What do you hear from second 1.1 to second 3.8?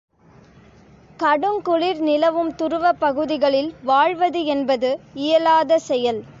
கடுங்குளிர் நிலவும் துருவப் பகுதிகளில்